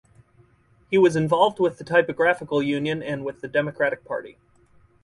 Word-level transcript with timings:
He 0.89 0.97
was 0.97 1.15
involved 1.15 1.59
with 1.59 1.77
the 1.77 1.83
Typographical 1.83 2.63
Union 2.63 3.03
and 3.03 3.23
with 3.23 3.41
the 3.41 3.47
Democratic 3.47 4.03
Party. 4.03 4.39